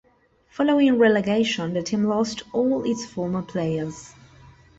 [0.49, 4.11] Following relegation the team lost all its former players.